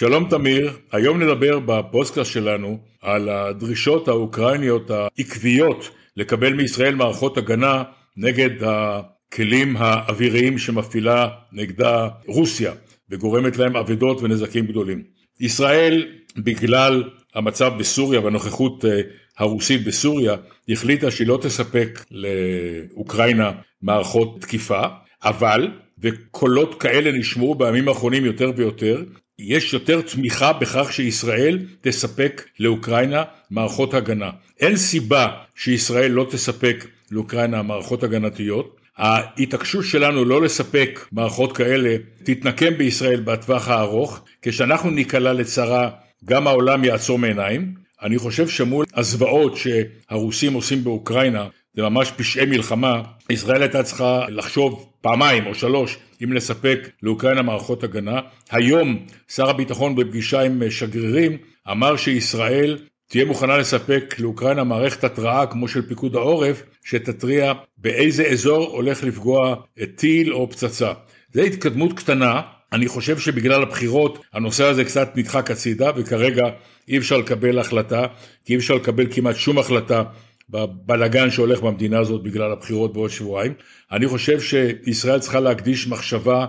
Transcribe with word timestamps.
שלום 0.00 0.28
תמיר, 0.30 0.70
היום 0.92 1.22
נדבר 1.22 1.58
בפודקאסט 1.58 2.32
שלנו 2.32 2.78
על 3.02 3.28
הדרישות 3.28 4.08
האוקראיניות 4.08 4.90
העקביות 4.90 5.90
לקבל 6.16 6.52
מישראל 6.52 6.94
מערכות 6.94 7.38
הגנה 7.38 7.82
נגד 8.16 8.50
הכלים 8.60 9.76
האוויריים 9.76 10.58
שמפעילה 10.58 11.28
נגדה 11.52 12.08
רוסיה 12.26 12.72
וגורמת 13.10 13.56
להם 13.56 13.76
אבדות 13.76 14.22
ונזקים 14.22 14.66
גדולים. 14.66 15.02
ישראל 15.40 16.08
בגלל 16.36 17.04
המצב 17.34 17.72
בסוריה 17.78 18.20
והנוכחות 18.20 18.84
אה, 18.84 19.00
הרוסית 19.38 19.84
בסוריה 19.84 20.36
החליטה 20.68 21.10
שהיא 21.10 21.28
לא 21.28 21.38
תספק 21.42 22.04
לאוקראינה 22.10 23.52
מערכות 23.82 24.40
תקיפה 24.40 24.82
אבל 25.24 25.68
וקולות 25.98 26.80
כאלה 26.82 27.12
נשמעו 27.12 27.54
בימים 27.54 27.88
האחרונים 27.88 28.24
יותר 28.24 28.52
ויותר 28.56 29.02
יש 29.40 29.72
יותר 29.72 30.00
תמיכה 30.00 30.52
בכך 30.52 30.92
שישראל 30.92 31.58
תספק 31.80 32.44
לאוקראינה 32.60 33.22
מערכות 33.50 33.94
הגנה. 33.94 34.30
אין 34.60 34.76
סיבה 34.76 35.28
שישראל 35.56 36.10
לא 36.10 36.26
תספק 36.30 36.86
לאוקראינה 37.10 37.62
מערכות 37.62 38.02
הגנתיות. 38.02 38.76
ההתעקשות 38.96 39.84
שלנו 39.84 40.24
לא 40.24 40.42
לספק 40.42 41.06
מערכות 41.12 41.56
כאלה 41.56 41.96
תתנקם 42.24 42.74
בישראל 42.78 43.20
בטווח 43.20 43.68
הארוך. 43.68 44.20
כשאנחנו 44.42 44.90
ניקלע 44.90 45.32
לצרה 45.32 45.90
גם 46.24 46.46
העולם 46.46 46.84
יעצור 46.84 47.18
מעיניים. 47.18 47.74
אני 48.02 48.18
חושב 48.18 48.48
שמול 48.48 48.84
הזוועות 48.94 49.56
שהרוסים 49.56 50.52
עושים 50.52 50.84
באוקראינה 50.84 51.46
זה 51.74 51.82
ממש 51.82 52.12
פשעי 52.16 52.46
מלחמה, 52.46 53.02
ישראל 53.30 53.62
הייתה 53.62 53.82
צריכה 53.82 54.24
לחשוב 54.28 54.89
פעמיים 55.00 55.46
או 55.46 55.54
שלוש 55.54 55.98
אם 56.24 56.32
לספק 56.32 56.88
לאוקראינה 57.02 57.42
מערכות 57.42 57.84
הגנה. 57.84 58.20
היום 58.50 59.06
שר 59.28 59.50
הביטחון 59.50 59.96
בפגישה 59.96 60.40
עם 60.40 60.70
שגרירים 60.70 61.36
אמר 61.70 61.96
שישראל 61.96 62.78
תהיה 63.08 63.24
מוכנה 63.24 63.58
לספק 63.58 64.14
לאוקראינה 64.18 64.64
מערכת 64.64 65.04
התראה 65.04 65.46
כמו 65.46 65.68
של 65.68 65.88
פיקוד 65.88 66.16
העורף 66.16 66.62
שתתריע 66.84 67.52
באיזה 67.78 68.26
אזור 68.26 68.66
הולך 68.66 69.04
לפגוע 69.04 69.54
טיל 69.94 70.32
או 70.32 70.50
פצצה. 70.50 70.92
זו 71.34 71.42
התקדמות 71.42 71.92
קטנה, 71.92 72.40
אני 72.72 72.88
חושב 72.88 73.18
שבגלל 73.18 73.62
הבחירות 73.62 74.18
הנושא 74.32 74.64
הזה 74.64 74.84
קצת 74.84 75.16
נדחק 75.16 75.50
הצידה 75.50 75.90
וכרגע 75.96 76.44
אי 76.88 76.98
אפשר 76.98 77.16
לקבל 77.16 77.58
החלטה, 77.58 78.06
כי 78.44 78.52
אי 78.52 78.58
אפשר 78.58 78.74
לקבל 78.74 79.06
כמעט 79.10 79.36
שום 79.36 79.58
החלטה 79.58 80.02
בבלגן 80.50 81.30
שהולך 81.30 81.60
במדינה 81.60 81.98
הזאת 81.98 82.22
בגלל 82.22 82.52
הבחירות 82.52 82.92
בעוד 82.92 83.10
שבועיים. 83.10 83.52
אני 83.92 84.08
חושב 84.08 84.40
שישראל 84.40 85.18
צריכה 85.18 85.40
להקדיש 85.40 85.88
מחשבה 85.88 86.46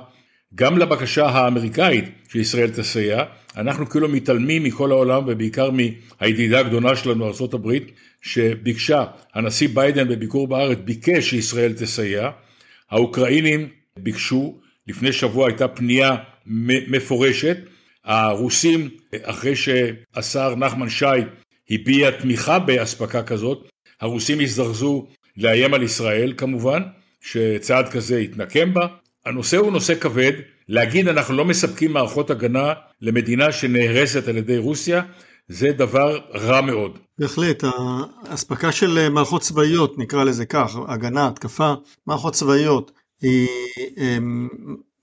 גם 0.56 0.78
לבקשה 0.78 1.26
האמריקאית 1.26 2.06
שישראל 2.32 2.70
תסייע. 2.70 3.24
אנחנו 3.58 3.90
כאילו 3.90 4.10
מתעלמים 4.10 4.64
מכל 4.64 4.92
העולם 4.92 5.24
ובעיקר 5.28 5.70
מהידידה 5.72 6.60
הגדולה 6.60 6.96
שלנו 6.96 7.26
ארה"ב 7.26 7.72
שביקשה, 8.22 9.06
הנשיא 9.34 9.70
ביידן 9.74 10.08
בביקור 10.08 10.48
בארץ 10.48 10.78
ביקש 10.86 11.30
שישראל 11.30 11.74
תסייע. 11.74 12.30
האוקראינים 12.92 13.68
ביקשו, 14.00 14.60
לפני 14.88 15.14
שבוע 15.14 15.48
הייתה 15.48 15.68
פנייה 15.68 16.16
מפורשת. 16.88 17.58
הרוסים, 18.06 18.90
אחרי 19.24 19.56
שהשר 19.56 20.56
נחמן 20.56 20.90
שי 20.90 21.06
הביע 21.70 22.12
תמיכה 22.12 22.60
באספקה 22.60 23.24
כזאת, 23.24 23.71
הרוסים 24.02 24.40
הזדרזו 24.40 25.06
לאיים 25.38 25.74
על 25.74 25.84
ישראל 25.84 26.34
כמובן, 26.38 26.82
שצעד 27.22 27.90
כזה 27.90 28.20
יתנקם 28.20 28.74
בה. 28.74 28.88
הנושא 29.26 29.58
הוא 29.58 29.72
נושא 29.72 29.96
כבד, 29.96 30.32
להגיד 30.70 31.08
אנחנו 31.08 31.36
לא 31.36 31.46
מספקים 31.46 31.94
מערכות 31.94 32.30
הגנה 32.30 32.74
למדינה 33.02 33.52
שנהרסת 33.52 34.28
על 34.28 34.38
ידי 34.38 34.58
רוסיה, 34.58 35.02
זה 35.48 35.72
דבר 35.72 36.20
רע 36.34 36.62
מאוד. 36.62 37.00
בהחלט, 37.20 37.64
האספקה 38.28 38.72
של 38.72 39.10
מערכות 39.10 39.42
צבאיות, 39.42 39.98
נקרא 39.98 40.24
לזה 40.24 40.46
כך, 40.46 40.76
הגנה, 40.88 41.28
התקפה, 41.28 41.74
מערכות 42.08 42.34
צבאיות, 42.34 42.92
היא 43.22 43.48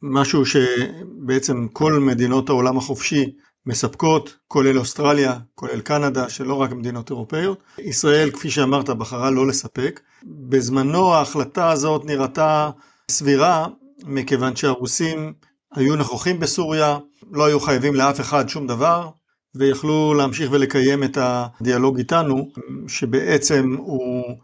משהו 0.02 0.42
שבעצם 0.46 1.68
כל 1.72 1.92
מדינות 1.92 2.48
העולם 2.48 2.78
החופשי 2.78 3.24
מספקות, 3.68 4.36
כולל 4.48 4.78
אוסטרליה, 4.78 5.38
כולל 5.54 5.80
קנדה, 5.80 6.28
שלא 6.28 6.54
רק 6.54 6.72
מדינות 6.72 7.10
אירופאיות. 7.10 7.62
ישראל, 7.78 8.30
כפי 8.30 8.50
שאמרת, 8.50 8.90
בחרה 8.90 9.30
לא 9.30 9.46
לספק. 9.46 10.00
בזמנו 10.24 11.14
ההחלטה 11.14 11.70
הזאת 11.70 12.04
נראתה 12.04 12.70
סבירה, 13.10 13.66
מכיוון 14.04 14.56
שהרוסים 14.56 15.32
היו 15.74 15.96
נכוחים 15.96 16.40
בסוריה, 16.40 16.98
לא 17.32 17.44
היו 17.44 17.60
חייבים 17.60 17.94
לאף 17.94 18.20
אחד 18.20 18.48
שום 18.48 18.66
דבר, 18.66 19.08
ויכלו 19.54 20.14
להמשיך 20.14 20.52
ולקיים 20.52 21.04
את 21.04 21.18
הדיאלוג 21.20 21.98
איתנו, 21.98 22.52
שבעצם 22.88 23.76
הוא 23.78 24.36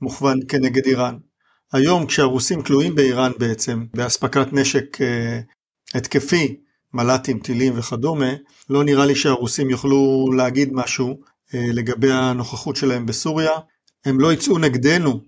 מוכוון 0.00 0.38
כנגד 0.48 0.86
איראן. 0.86 1.16
היום 1.72 2.06
כשהרוסים 2.06 2.62
תלויים 2.62 2.94
באיראן 2.94 3.32
בעצם, 3.38 3.84
באספקת 3.94 4.52
נשק 4.52 5.00
אה, 5.00 5.40
התקפי 5.94 6.56
מל"טים, 6.94 7.38
טילים 7.38 7.72
וכדומה, 7.76 8.32
לא 8.70 8.84
נראה 8.84 9.06
לי 9.06 9.14
שהרוסים 9.14 9.70
יוכלו 9.70 10.32
להגיד 10.36 10.68
משהו 10.72 11.18
אה, 11.54 11.66
לגבי 11.72 12.12
הנוכחות 12.12 12.76
שלהם 12.76 13.06
בסוריה. 13.06 13.52
הם 14.04 14.20
לא 14.20 14.32
יצאו 14.32 14.58
נגדנו 14.58 15.20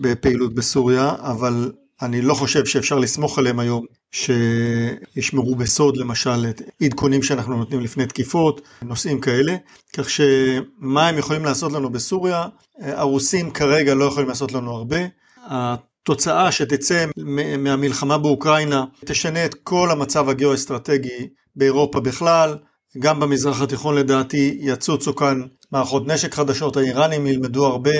בפעילות 0.00 0.54
בסוריה, 0.54 1.14
אבל 1.20 1.72
אני 2.02 2.22
לא 2.22 2.34
חושב 2.34 2.66
שאפשר 2.66 2.98
לסמוך 2.98 3.38
עליהם 3.38 3.58
היום 3.58 3.84
שישמרו 4.12 5.54
בסוד 5.54 5.96
למשל 5.96 6.46
את 6.50 6.62
עדכונים 6.82 7.22
שאנחנו 7.22 7.56
נותנים 7.56 7.80
לפני 7.80 8.06
תקיפות, 8.06 8.60
נושאים 8.82 9.20
כאלה, 9.20 9.56
כך 9.92 10.10
שמה 10.10 11.08
הם 11.08 11.18
יכולים 11.18 11.44
לעשות 11.44 11.72
לנו 11.72 11.90
בסוריה, 11.90 12.46
אה, 12.82 13.00
הרוסים 13.00 13.50
כרגע 13.50 13.94
לא 13.94 14.04
יכולים 14.04 14.28
לעשות 14.28 14.52
לנו 14.52 14.72
הרבה. 14.72 14.98
תוצאה 16.02 16.52
שתצא 16.52 17.04
מהמלחמה 17.58 18.18
באוקראינה 18.18 18.84
תשנה 19.04 19.44
את 19.44 19.54
כל 19.54 19.90
המצב 19.90 20.28
הגיאו-אסטרטגי 20.28 21.28
באירופה 21.56 22.00
בכלל, 22.00 22.56
גם 22.98 23.20
במזרח 23.20 23.62
התיכון 23.62 23.94
לדעתי 23.94 24.58
יצוצו 24.60 25.14
כאן 25.14 25.42
מערכות 25.72 26.06
נשק 26.06 26.34
חדשות, 26.34 26.76
האיראנים 26.76 27.26
ילמדו 27.26 27.66
הרבה, 27.66 27.90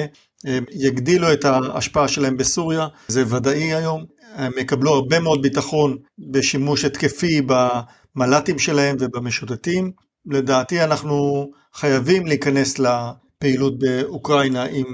יגדילו 0.73 1.33
את 1.33 1.45
ההשפעה 1.45 2.09
שלהם 2.09 2.37
בסוריה, 2.37 2.87
זה 3.09 3.25
ודאי 3.37 3.75
היום, 3.75 4.05
הם 4.35 4.53
יקבלו 4.59 4.91
הרבה 4.95 5.21
מאוד 5.21 5.43
ביטחון 5.43 5.97
בשימוש 6.19 6.85
התקפי 6.85 7.43
במל"טים 7.47 8.59
שלהם 8.59 8.97
ובמשוטטים, 9.01 9.93
לדעתי 10.27 10.85
אנחנו 10.85 11.51
חייבים 11.75 12.27
להיכנס 12.27 12.79
לפעילות 12.79 13.79
באוקראינה 13.79 14.65
עם 14.65 14.85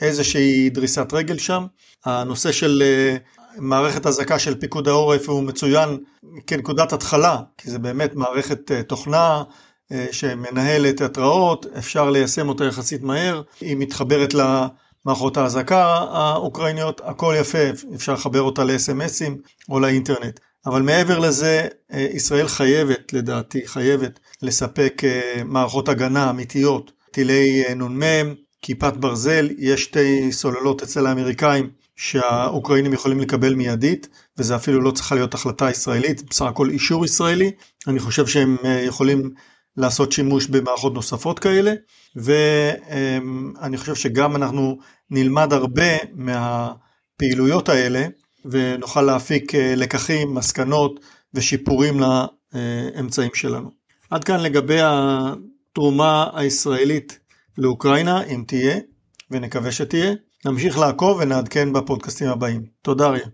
איזושהי 0.00 0.70
דריסת 0.70 1.12
רגל 1.12 1.38
שם. 1.38 1.66
הנושא 2.04 2.52
של 2.52 2.82
אה, 2.86 3.16
מערכת 3.58 4.06
אזעקה 4.06 4.38
של 4.38 4.60
פיקוד 4.60 4.88
העורף 4.88 5.28
הוא 5.28 5.42
מצוין 5.42 5.98
כנקודת 6.46 6.92
התחלה, 6.92 7.40
כי 7.58 7.70
זה 7.70 7.78
באמת 7.78 8.14
מערכת 8.14 8.72
אה, 8.72 8.82
תוכנה 8.82 9.42
אה, 9.92 10.06
שמנהלת 10.12 11.00
התראות, 11.00 11.66
אפשר 11.78 12.10
ליישם 12.10 12.48
אותה 12.48 12.64
יחסית 12.64 13.02
מהר, 13.02 13.42
היא 13.60 13.76
מתחברת 13.76 14.34
למערכות 14.34 15.36
האזעקה 15.36 15.84
האוקראיניות, 16.10 17.00
הכל 17.04 17.34
יפה, 17.40 17.58
אפשר 17.94 18.12
לחבר 18.12 18.42
אותה 18.42 18.64
ל-SMSים 18.64 19.32
או 19.68 19.80
לאינטרנט. 19.80 20.40
אבל 20.66 20.82
מעבר 20.82 21.18
לזה, 21.18 21.68
ישראל 21.92 22.48
חייבת, 22.48 23.12
לדעתי, 23.12 23.68
חייבת 23.68 24.20
לספק 24.42 25.02
מערכות 25.44 25.88
הגנה 25.88 26.30
אמיתיות, 26.30 26.92
טילי 27.12 27.64
נ"מ, 27.76 28.34
כיפת 28.62 28.92
ברזל, 28.96 29.48
יש 29.58 29.82
שתי 29.82 30.32
סוללות 30.32 30.82
אצל 30.82 31.06
האמריקאים 31.06 31.70
שהאוקראינים 31.96 32.92
יכולים 32.92 33.20
לקבל 33.20 33.54
מיידית, 33.54 34.08
וזה 34.38 34.56
אפילו 34.56 34.80
לא 34.80 34.90
צריכה 34.90 35.14
להיות 35.14 35.34
החלטה 35.34 35.70
ישראלית, 35.70 36.22
בסך 36.30 36.44
הכל 36.44 36.70
אישור 36.70 37.04
ישראלי. 37.04 37.50
אני 37.88 37.98
חושב 37.98 38.26
שהם 38.26 38.56
אה, 38.64 38.70
יכולים 38.70 39.30
לעשות 39.76 40.12
שימוש 40.12 40.46
במערכות 40.46 40.94
נוספות 40.94 41.38
כאלה, 41.38 41.72
ואני 42.16 43.76
חושב 43.76 43.94
שגם 43.94 44.36
אנחנו 44.36 44.78
נלמד 45.10 45.52
הרבה 45.52 45.96
מהפעילויות 46.14 47.68
האלה, 47.68 48.06
ונוכל 48.44 49.02
להפיק 49.02 49.54
אה, 49.54 49.74
לקחים, 49.76 50.34
מסקנות 50.34 51.00
ושיפורים 51.34 52.00
לאמצעים 52.00 53.30
שלנו. 53.34 53.70
עד 54.10 54.24
כאן 54.24 54.40
לגבי 54.40 54.78
התרומה 54.82 56.30
הישראלית 56.34 57.18
לאוקראינה, 57.58 58.22
אם 58.22 58.44
תהיה, 58.46 58.76
ונקווה 59.30 59.72
שתהיה. 59.72 60.12
נמשיך 60.44 60.78
לעקוב 60.78 61.18
ונעדכן 61.20 61.72
בפודקאסטים 61.72 62.28
הבאים. 62.28 62.66
תודה 62.82 63.06
אריה. 63.06 63.26